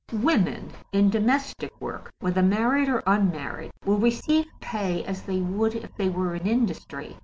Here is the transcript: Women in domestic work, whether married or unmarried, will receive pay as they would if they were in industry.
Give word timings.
Women 0.23 0.71
in 0.91 1.11
domestic 1.11 1.79
work, 1.79 2.11
whether 2.21 2.41
married 2.41 2.89
or 2.89 3.03
unmarried, 3.05 3.69
will 3.85 3.99
receive 3.99 4.47
pay 4.59 5.03
as 5.03 5.21
they 5.21 5.41
would 5.41 5.75
if 5.75 5.95
they 5.95 6.09
were 6.09 6.33
in 6.33 6.47
industry. 6.47 7.17